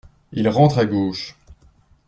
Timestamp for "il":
0.31-0.49